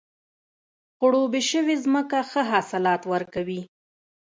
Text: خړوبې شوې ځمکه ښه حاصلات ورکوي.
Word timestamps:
خړوبې 0.97 1.41
شوې 1.51 1.75
ځمکه 1.83 2.19
ښه 2.29 2.41
حاصلات 2.51 3.01
ورکوي. 3.13 3.61